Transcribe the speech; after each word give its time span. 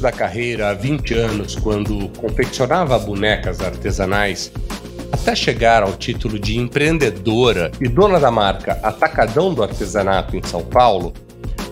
da 0.00 0.12
carreira 0.12 0.68
há 0.68 0.74
20 0.74 1.14
anos, 1.14 1.56
quando 1.56 2.08
confeccionava 2.18 2.98
bonecas 2.98 3.62
artesanais, 3.62 4.52
até 5.10 5.34
chegar 5.34 5.82
ao 5.82 5.94
título 5.94 6.38
de 6.38 6.58
empreendedora 6.58 7.72
e 7.80 7.88
dona 7.88 8.20
da 8.20 8.30
marca 8.30 8.78
Atacadão 8.82 9.54
do 9.54 9.62
Artesanato 9.62 10.36
em 10.36 10.42
São 10.42 10.62
Paulo, 10.62 11.14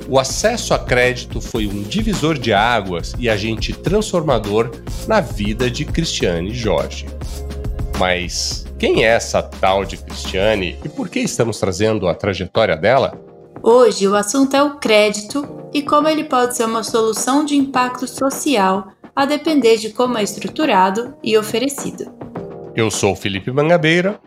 o 0.08 0.18
acesso 0.18 0.72
a 0.72 0.79
crédito 0.79 1.43
foi 1.43 1.66
um 1.66 1.82
divisor 1.82 2.39
de 2.39 2.54
águas 2.54 3.14
e 3.18 3.29
agente 3.29 3.75
transformador 3.75 4.71
na 5.07 5.21
vida 5.21 5.71
de 5.71 5.85
Cristiane 5.85 6.54
Jorge. 6.54 7.04
Mas 7.98 8.67
quem 8.79 9.04
é 9.04 9.08
essa 9.08 9.43
tal 9.43 9.85
de 9.85 9.98
Cristiane 9.98 10.79
e 10.82 10.89
por 10.89 11.11
que 11.11 11.21
estamos 11.21 11.61
trazendo 11.61 12.08
a 12.08 12.14
trajetória 12.14 12.79
dela? 12.79 13.29
Hoje 13.63 14.09
o 14.09 14.17
assunto 14.17 14.57
é 14.57 14.63
o 14.63 14.77
crédito 14.77 15.46
e 15.73 15.82
como 15.82 16.09
ele 16.09 16.25
pode 16.25 16.57
ser 16.57 16.64
uma 16.64 16.82
solução 16.82 17.45
de 17.45 17.55
impacto 17.55 18.07
social 18.07 18.89
a 19.14 19.27
depender 19.27 19.77
de 19.77 19.91
como 19.91 20.17
é 20.17 20.23
estruturado 20.23 21.14
e 21.23 21.36
oferecido. 21.36 22.11
Eu 22.75 22.91
sou 22.91 23.14
Felipe 23.14 23.53
Mangabeira. 23.53 24.19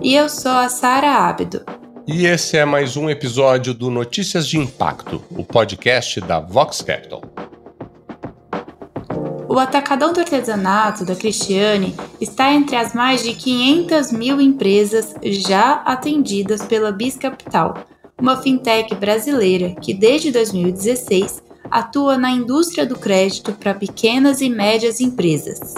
E 0.00 0.14
eu 0.14 0.28
sou 0.30 0.52
a 0.52 0.70
Sara 0.70 1.28
Ábido. 1.28 1.62
E 2.06 2.24
esse 2.24 2.56
é 2.56 2.64
mais 2.64 2.96
um 2.96 3.10
episódio 3.10 3.74
do 3.74 3.90
Notícias 3.90 4.48
de 4.48 4.56
Impacto, 4.58 5.22
o 5.30 5.44
podcast 5.44 6.18
da 6.22 6.40
Vox 6.40 6.80
Capital. 6.80 7.20
O 9.46 9.58
Atacadão 9.58 10.14
do 10.14 10.20
Artesanato 10.20 11.04
da 11.04 11.14
Cristiane 11.14 11.94
está 12.18 12.52
entre 12.52 12.76
as 12.76 12.94
mais 12.94 13.22
de 13.22 13.34
500 13.34 14.12
mil 14.12 14.40
empresas 14.40 15.14
já 15.22 15.82
atendidas 15.84 16.62
pela 16.62 16.90
Bis 16.90 17.16
Capital, 17.16 17.74
uma 18.20 18.36
fintech 18.36 18.94
brasileira 18.94 19.74
que 19.80 19.94
desde 19.94 20.30
2016 20.32 21.42
atua 21.70 22.16
na 22.16 22.30
indústria 22.30 22.84
do 22.84 22.98
crédito 22.98 23.52
para 23.52 23.74
pequenas 23.74 24.40
e 24.40 24.48
médias 24.48 25.00
empresas. 25.00 25.74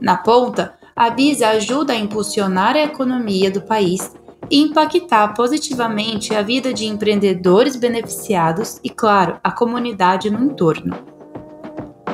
Na 0.00 0.16
ponta, 0.16 0.74
a 0.94 1.08
Bis 1.08 1.40
ajuda 1.40 1.92
a 1.92 1.96
impulsionar 1.96 2.76
a 2.76 2.82
economia 2.82 3.50
do 3.50 3.62
país 3.62 4.12
e 4.50 4.60
impactar 4.60 5.28
positivamente 5.34 6.34
a 6.34 6.42
vida 6.42 6.74
de 6.74 6.86
empreendedores 6.86 7.76
beneficiados 7.76 8.80
e, 8.82 8.90
claro, 8.90 9.38
a 9.42 9.52
comunidade 9.52 10.28
no 10.28 10.44
entorno. 10.44 10.98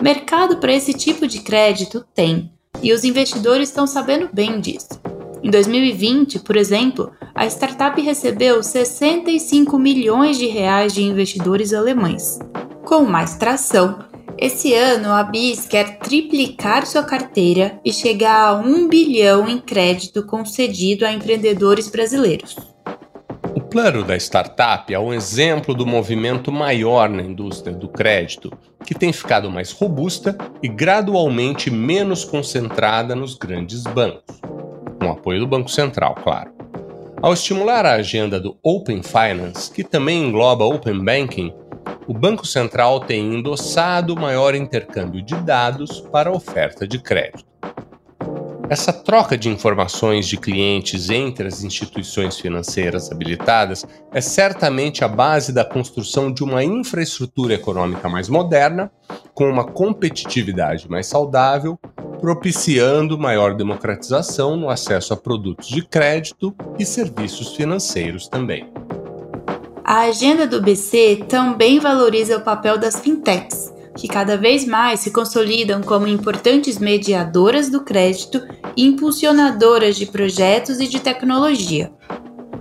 Mercado 0.02 0.58
para 0.58 0.72
esse 0.72 0.92
tipo 0.92 1.26
de 1.26 1.40
crédito 1.40 2.04
tem, 2.14 2.52
e 2.82 2.92
os 2.92 3.04
investidores 3.04 3.70
estão 3.70 3.86
sabendo 3.86 4.28
bem 4.32 4.60
disso. 4.60 5.00
Em 5.42 5.50
2020, 5.50 6.40
por 6.40 6.56
exemplo, 6.56 7.12
a 7.34 7.46
startup 7.46 8.00
recebeu 8.00 8.62
65 8.62 9.78
milhões 9.78 10.38
de 10.38 10.46
reais 10.46 10.92
de 10.92 11.02
investidores 11.02 11.72
alemães. 11.72 12.38
Com 12.84 13.04
mais 13.04 13.36
tração, 13.36 13.98
esse 14.38 14.74
ano 14.74 15.12
a 15.12 15.22
BIS 15.22 15.66
quer 15.66 15.98
triplicar 15.98 16.86
sua 16.86 17.02
carteira 17.02 17.80
e 17.84 17.92
chegar 17.92 18.48
a 18.48 18.54
1 18.54 18.88
bilhão 18.88 19.48
em 19.48 19.58
crédito 19.58 20.24
concedido 20.24 21.06
a 21.06 21.12
empreendedores 21.12 21.88
brasileiros. 21.88 22.56
O 23.54 23.60
plano 23.60 24.04
da 24.04 24.16
startup 24.16 24.92
é 24.92 24.98
um 24.98 25.12
exemplo 25.12 25.74
do 25.74 25.86
movimento 25.86 26.52
maior 26.52 27.08
na 27.08 27.22
indústria 27.22 27.74
do 27.74 27.88
crédito, 27.88 28.52
que 28.84 28.94
tem 28.94 29.12
ficado 29.12 29.50
mais 29.50 29.72
robusta 29.72 30.36
e 30.62 30.68
gradualmente 30.68 31.70
menos 31.70 32.24
concentrada 32.24 33.14
nos 33.14 33.34
grandes 33.34 33.82
bancos, 33.82 34.40
com 35.06 35.12
apoio 35.12 35.38
do 35.38 35.46
Banco 35.46 35.70
Central, 35.70 36.16
claro. 36.16 36.50
Ao 37.22 37.32
estimular 37.32 37.86
a 37.86 37.94
agenda 37.94 38.40
do 38.40 38.58
Open 38.62 39.02
Finance, 39.02 39.70
que 39.70 39.84
também 39.84 40.24
engloba 40.24 40.64
Open 40.64 41.02
Banking, 41.04 41.54
o 42.08 42.12
Banco 42.12 42.46
Central 42.46 43.00
tem 43.00 43.34
endossado 43.34 44.16
maior 44.16 44.54
intercâmbio 44.54 45.22
de 45.22 45.36
dados 45.36 46.00
para 46.00 46.28
a 46.28 46.32
oferta 46.32 46.86
de 46.86 46.98
crédito. 46.98 47.46
Essa 48.68 48.92
troca 48.92 49.38
de 49.38 49.48
informações 49.48 50.26
de 50.26 50.36
clientes 50.36 51.08
entre 51.08 51.46
as 51.46 51.62
instituições 51.62 52.40
financeiras 52.40 53.12
habilitadas 53.12 53.86
é 54.12 54.20
certamente 54.20 55.04
a 55.04 55.08
base 55.08 55.52
da 55.52 55.64
construção 55.64 56.32
de 56.32 56.42
uma 56.42 56.64
infraestrutura 56.64 57.54
econômica 57.54 58.08
mais 58.08 58.28
moderna, 58.28 58.90
com 59.32 59.48
uma 59.48 59.64
competitividade 59.64 60.90
mais 60.90 61.06
saudável, 61.06 61.78
propiciando 62.20 63.18
maior 63.18 63.54
democratização 63.54 64.56
no 64.56 64.68
acesso 64.68 65.12
a 65.12 65.16
produtos 65.16 65.68
de 65.68 65.82
crédito 65.82 66.54
e 66.78 66.84
serviços 66.84 67.54
financeiros 67.54 68.28
também. 68.28 68.68
A 69.84 70.00
agenda 70.00 70.46
do 70.46 70.60
BC 70.60 71.26
também 71.28 71.78
valoriza 71.78 72.36
o 72.36 72.42
papel 72.42 72.78
das 72.78 72.98
fintechs 72.98 73.76
que 73.96 74.06
cada 74.06 74.36
vez 74.36 74.64
mais 74.66 75.00
se 75.00 75.10
consolidam 75.10 75.80
como 75.82 76.06
importantes 76.06 76.78
mediadoras 76.78 77.70
do 77.70 77.82
crédito 77.82 78.42
e 78.76 78.84
impulsionadoras 78.84 79.96
de 79.96 80.06
projetos 80.06 80.78
e 80.78 80.86
de 80.86 81.00
tecnologia. 81.00 81.90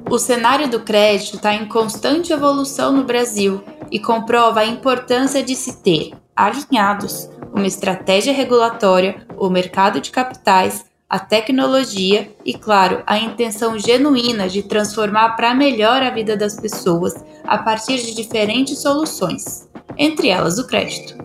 O 0.10 0.18
cenário 0.18 0.70
do 0.70 0.80
crédito 0.80 1.36
está 1.36 1.54
em 1.54 1.68
constante 1.68 2.32
evolução 2.32 2.94
no 2.94 3.04
Brasil 3.04 3.62
e 3.92 4.00
comprova 4.00 4.62
a 4.62 4.66
importância 4.66 5.44
de 5.44 5.56
se 5.56 5.82
ter 5.82 6.14
alinhados 6.36 7.30
uma 7.56 7.66
estratégia 7.66 8.34
regulatória, 8.34 9.26
o 9.38 9.50
mercado 9.50 10.02
de 10.02 10.12
capitais, 10.12 10.86
a 11.10 11.18
tecnologia 11.18 12.30
e, 12.44 12.54
claro, 12.54 13.02
a 13.08 13.18
intenção 13.18 13.80
genuína 13.80 14.50
de 14.50 14.62
transformar 14.62 15.38
para 15.38 15.56
melhor 15.56 16.04
a 16.04 16.10
vida 16.10 16.36
das 16.36 16.60
pessoas 16.60 17.14
a 17.46 17.58
partir 17.58 17.98
de 17.98 18.14
diferentes 18.14 18.82
soluções, 18.82 19.70
entre 19.98 20.28
elas 20.28 20.60
o 20.60 20.68
crédito. 20.68 21.16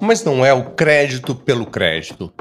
Mas 0.00 0.24
não 0.24 0.44
é 0.44 0.52
o 0.52 0.72
crédito 0.72 1.32
pelo 1.32 1.66
crédito. 1.66 2.32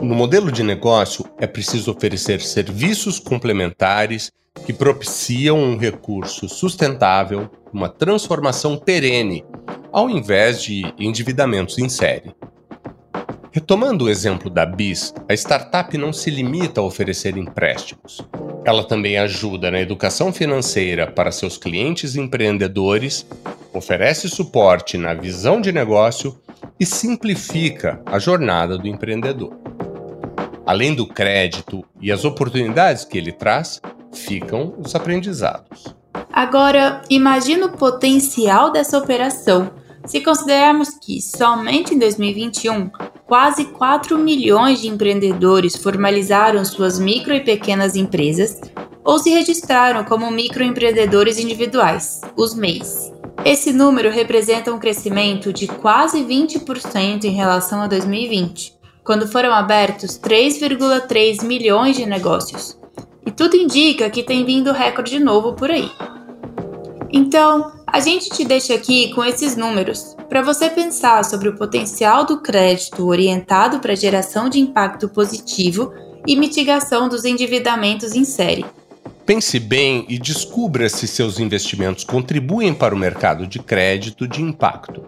No 0.00 0.14
modelo 0.14 0.52
de 0.52 0.62
negócio, 0.62 1.24
é 1.38 1.46
preciso 1.46 1.92
oferecer 1.92 2.42
serviços 2.42 3.18
complementares 3.18 4.30
que 4.66 4.72
propiciam 4.72 5.58
um 5.58 5.78
recurso 5.78 6.46
sustentável, 6.48 7.48
uma 7.72 7.88
transformação 7.88 8.76
perene, 8.76 9.44
ao 9.92 10.08
invés 10.08 10.62
de 10.62 10.82
endividamentos 10.98 11.78
em 11.78 11.88
série. 11.88 12.34
Retomando 13.54 14.06
o 14.06 14.08
exemplo 14.08 14.48
da 14.48 14.64
BIS, 14.64 15.12
a 15.28 15.34
startup 15.34 15.96
não 15.98 16.10
se 16.10 16.30
limita 16.30 16.80
a 16.80 16.84
oferecer 16.84 17.36
empréstimos. 17.36 18.26
Ela 18.64 18.82
também 18.82 19.18
ajuda 19.18 19.70
na 19.70 19.78
educação 19.78 20.32
financeira 20.32 21.06
para 21.06 21.30
seus 21.30 21.58
clientes 21.58 22.16
empreendedores, 22.16 23.26
oferece 23.74 24.26
suporte 24.28 24.96
na 24.96 25.12
visão 25.12 25.60
de 25.60 25.70
negócio 25.70 26.40
e 26.80 26.86
simplifica 26.86 28.00
a 28.06 28.18
jornada 28.18 28.78
do 28.78 28.88
empreendedor. 28.88 29.52
Além 30.64 30.94
do 30.94 31.06
crédito 31.06 31.84
e 32.00 32.10
as 32.10 32.24
oportunidades 32.24 33.04
que 33.04 33.18
ele 33.18 33.32
traz, 33.32 33.82
ficam 34.14 34.74
os 34.78 34.94
aprendizados. 34.94 35.94
Agora, 36.32 37.02
imagine 37.10 37.64
o 37.64 37.72
potencial 37.72 38.72
dessa 38.72 38.96
operação 38.96 39.81
se 40.06 40.20
considerarmos 40.20 40.90
que 40.90 41.20
somente 41.20 41.94
em 41.94 41.98
2021 41.98 42.90
quase 43.26 43.66
4 43.66 44.18
milhões 44.18 44.80
de 44.80 44.88
empreendedores 44.88 45.76
formalizaram 45.76 46.64
suas 46.64 46.98
micro 46.98 47.32
e 47.32 47.40
pequenas 47.40 47.96
empresas 47.96 48.60
ou 49.04 49.18
se 49.18 49.30
registraram 49.30 50.04
como 50.04 50.30
microempreendedores 50.30 51.38
individuais, 51.38 52.20
os 52.36 52.54
MEIs. 52.54 53.12
Esse 53.44 53.72
número 53.72 54.10
representa 54.10 54.72
um 54.72 54.78
crescimento 54.78 55.52
de 55.52 55.66
quase 55.66 56.22
20% 56.22 57.24
em 57.24 57.30
relação 57.30 57.80
a 57.80 57.86
2020, 57.86 58.74
quando 59.02 59.26
foram 59.26 59.52
abertos 59.52 60.18
3,3 60.18 61.42
milhões 61.42 61.96
de 61.96 62.06
negócios. 62.06 62.78
E 63.26 63.30
tudo 63.30 63.56
indica 63.56 64.10
que 64.10 64.22
tem 64.22 64.44
vindo 64.44 64.72
recorde 64.72 65.18
novo 65.18 65.54
por 65.54 65.70
aí. 65.70 65.90
Então, 67.12 67.81
a 67.92 68.00
gente 68.00 68.30
te 68.30 68.42
deixa 68.42 68.72
aqui 68.72 69.12
com 69.12 69.22
esses 69.22 69.54
números 69.54 70.16
para 70.26 70.40
você 70.40 70.70
pensar 70.70 71.22
sobre 71.26 71.50
o 71.50 71.54
potencial 71.54 72.24
do 72.24 72.40
crédito 72.40 73.06
orientado 73.06 73.80
para 73.80 73.94
geração 73.94 74.48
de 74.48 74.58
impacto 74.58 75.10
positivo 75.10 75.92
e 76.26 76.34
mitigação 76.34 77.06
dos 77.06 77.26
endividamentos 77.26 78.14
em 78.14 78.24
série. 78.24 78.64
Pense 79.26 79.58
bem 79.60 80.06
e 80.08 80.18
descubra 80.18 80.88
se 80.88 81.06
seus 81.06 81.38
investimentos 81.38 82.02
contribuem 82.02 82.72
para 82.72 82.94
o 82.94 82.98
mercado 82.98 83.46
de 83.46 83.58
crédito 83.58 84.26
de 84.26 84.40
impacto. 84.40 85.04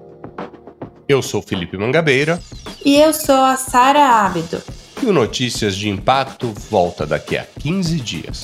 Eu 1.08 1.22
sou 1.22 1.40
Felipe 1.40 1.78
Mangabeira. 1.78 2.40
E 2.84 2.96
eu 2.96 3.14
sou 3.14 3.34
a 3.34 3.56
Sara 3.56 4.26
Ábido. 4.26 4.62
E 5.02 5.06
o 5.06 5.12
Notícias 5.12 5.74
de 5.74 5.88
Impacto 5.88 6.52
volta 6.70 7.06
daqui 7.06 7.36
a 7.38 7.46
15 7.60 7.96
dias. 8.00 8.42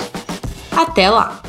Até 0.71 1.09
lá! 1.09 1.43